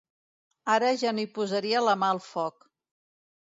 [0.75, 2.67] Ara ja no hi posaria la mà al foc.